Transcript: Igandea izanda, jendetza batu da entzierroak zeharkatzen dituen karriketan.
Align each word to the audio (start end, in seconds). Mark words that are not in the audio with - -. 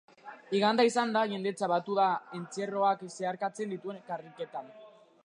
Igandea 0.59 0.89
izanda, 0.89 1.21
jendetza 1.33 1.69
batu 1.73 1.97
da 1.99 2.07
entzierroak 2.39 3.05
zeharkatzen 3.11 3.77
dituen 3.77 4.03
karriketan. 4.11 4.77